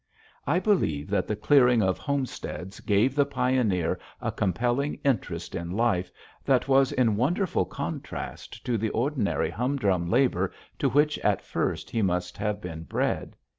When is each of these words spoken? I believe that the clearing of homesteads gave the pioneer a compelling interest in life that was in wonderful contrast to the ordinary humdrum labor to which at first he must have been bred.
I 0.47 0.57
believe 0.57 1.11
that 1.11 1.27
the 1.27 1.35
clearing 1.35 1.83
of 1.83 1.99
homesteads 1.99 2.79
gave 2.79 3.13
the 3.13 3.23
pioneer 3.23 3.99
a 4.19 4.31
compelling 4.31 4.95
interest 5.03 5.53
in 5.53 5.69
life 5.69 6.11
that 6.43 6.67
was 6.67 6.91
in 6.91 7.15
wonderful 7.17 7.65
contrast 7.65 8.65
to 8.65 8.79
the 8.79 8.89
ordinary 8.89 9.51
humdrum 9.51 10.09
labor 10.09 10.51
to 10.79 10.89
which 10.89 11.19
at 11.19 11.43
first 11.43 11.91
he 11.91 12.01
must 12.01 12.35
have 12.39 12.59
been 12.59 12.81
bred. 12.81 13.35